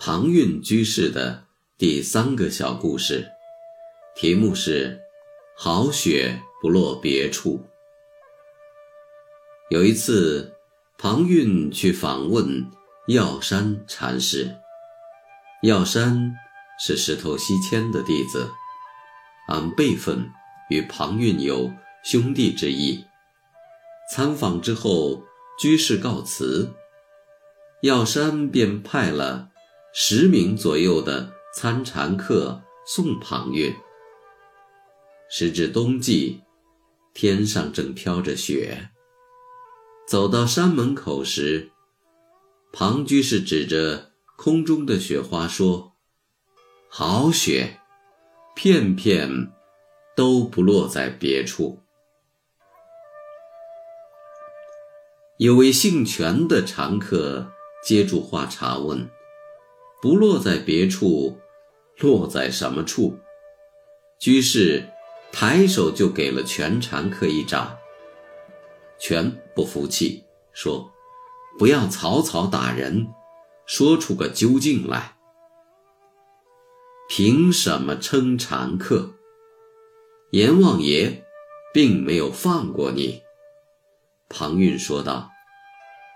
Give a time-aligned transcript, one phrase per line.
[0.00, 1.44] 庞蕴居士的
[1.76, 3.28] 第三个小故事，
[4.14, 5.00] 题目是
[5.58, 7.60] “好雪不落别处”。
[9.70, 10.54] 有一次，
[10.96, 12.64] 庞蕴去访问
[13.08, 14.54] 药山禅师。
[15.64, 16.32] 药山
[16.78, 18.48] 是石头西迁的弟子，
[19.48, 20.30] 按辈分
[20.70, 21.72] 与庞蕴有
[22.04, 23.04] 兄弟之义。
[24.14, 25.24] 参访之后，
[25.58, 26.72] 居士告辞，
[27.80, 29.48] 药山便派了。
[29.92, 33.74] 十名左右的参禅客送庞蕴。
[35.30, 36.42] 时至冬季，
[37.12, 38.90] 天上正飘着雪。
[40.06, 41.70] 走到山门口时，
[42.72, 45.92] 庞居士指着空中的雪花说
[46.88, 47.80] ：“好雪，
[48.54, 49.52] 片片
[50.16, 51.82] 都不落在别处。”
[55.38, 57.52] 有位姓权的常客
[57.84, 59.10] 接住话茬问。
[60.00, 61.38] 不落在别处，
[61.98, 63.18] 落在什么处？
[64.20, 64.88] 居士
[65.32, 67.76] 抬手就给了全禅客一掌。
[69.00, 70.90] 全不服气，说
[71.58, 73.08] ：“不要草草打人，
[73.66, 75.16] 说出个究竟来。
[77.08, 79.14] 凭什么称禅客？
[80.30, 81.24] 阎王爷
[81.72, 83.22] 并没有放过你。”
[84.28, 85.30] 庞蕴说道：“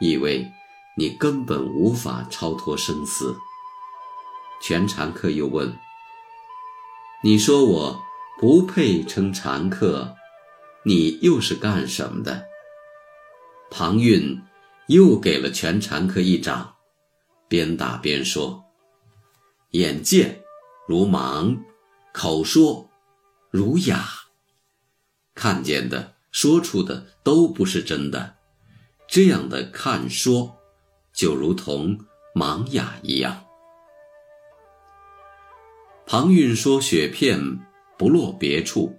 [0.00, 0.46] 因为
[0.96, 3.36] 你根本无法超脱生死。”
[4.60, 5.74] 全禅客又问
[7.24, 8.00] ：“你说我
[8.38, 10.14] 不配称禅客，
[10.84, 12.44] 你又是干什么的？”
[13.70, 14.42] 庞蕴
[14.88, 16.74] 又给了全禅客一掌，
[17.48, 18.64] 边打边说
[19.72, 20.42] ：“眼见
[20.86, 21.58] 如盲，
[22.12, 22.90] 口说
[23.50, 24.04] 如哑，
[25.34, 28.36] 看见的、说出的都不是真的，
[29.08, 30.58] 这样的看说，
[31.12, 31.98] 就如同
[32.34, 33.44] 盲哑一样。”
[36.10, 37.38] 庞韵说：“雪片
[37.96, 38.92] 不落别处，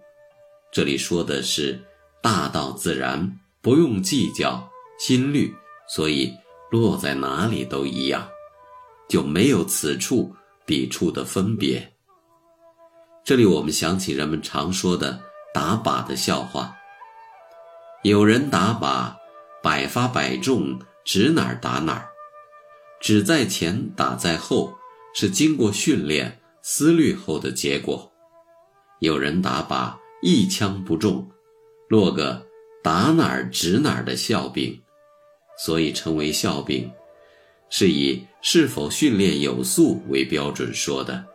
[0.72, 1.78] 这里说的是
[2.24, 4.66] 大道自然，不用计较
[4.98, 5.54] 心率，
[5.90, 6.34] 所以
[6.72, 8.26] 落在哪里都一样，
[9.10, 10.34] 就没有此处
[10.66, 11.86] 彼处的分别。”
[13.26, 15.22] 这里我们想起人们常说的
[15.54, 16.74] 打靶的笑话：
[18.04, 19.14] 有人打靶，
[19.62, 22.08] 百发百中，指哪儿打哪儿，
[23.02, 24.74] 指在前，打在后，
[25.14, 26.38] 是经过训练。
[26.62, 28.12] 思虑后的结果，
[29.00, 31.28] 有人打靶一枪不中，
[31.90, 32.46] 落个
[32.84, 34.80] 打哪儿指哪儿的笑柄，
[35.58, 36.92] 所以称为笑柄，
[37.70, 41.26] 是以是否训练有素为标准说的。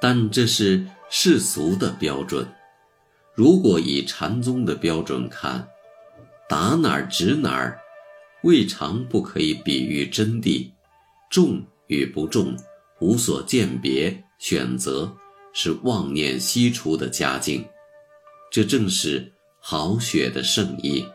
[0.00, 2.46] 但这是世俗的标准，
[3.34, 5.68] 如果以禅宗的标准看，
[6.48, 7.78] 打哪儿指哪儿，
[8.42, 10.70] 未尝不可以比喻真谛，
[11.30, 12.56] 重与不重。
[13.04, 15.14] 无所鉴别，选择
[15.52, 17.68] 是妄念悉除的佳境，
[18.50, 21.06] 这正是好雪的圣意。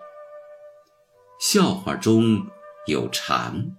[1.40, 2.46] 笑话中
[2.86, 3.76] 有禅，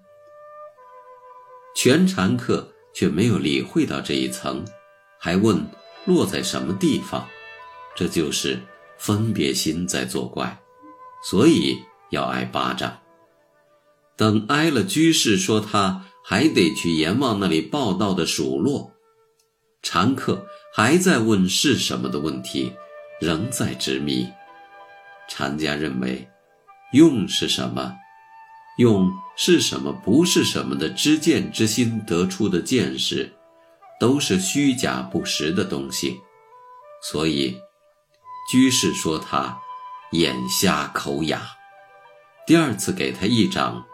[1.76, 4.64] 全禅客却没有理会到这一层，
[5.16, 5.64] 还问
[6.04, 7.28] 落在什么地方，
[7.94, 8.60] 这就是
[8.98, 10.60] 分别心在作怪，
[11.22, 11.78] 所以
[12.10, 12.98] 要挨巴掌。
[14.16, 16.06] 等挨了居士说他。
[16.30, 18.92] 还得去阎王那里报道的数落，
[19.82, 22.72] 常客还在问是什么的问题，
[23.20, 24.28] 仍在执迷。
[25.28, 26.28] 禅家认为，
[26.92, 27.96] 用是什么，
[28.78, 33.32] 用是什么，不是什么的知见之心得出的见识，
[33.98, 36.16] 都是虚假不实的东西。
[37.02, 37.58] 所以，
[38.52, 39.58] 居士说他
[40.12, 41.42] 眼瞎口哑，
[42.46, 43.84] 第二次给他一掌。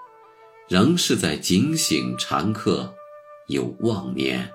[0.69, 2.93] 仍是在警醒常客
[3.47, 4.51] 有妄念。